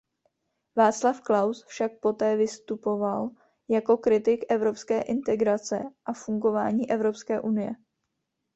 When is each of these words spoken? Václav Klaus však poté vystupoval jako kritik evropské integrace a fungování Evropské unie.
Václav 0.75 1.21
Klaus 1.21 1.63
však 1.67 1.99
poté 1.99 2.35
vystupoval 2.35 3.29
jako 3.67 3.97
kritik 3.97 4.45
evropské 4.51 5.01
integrace 5.01 5.79
a 6.05 6.13
fungování 6.13 6.89
Evropské 6.91 7.41
unie. 7.41 7.71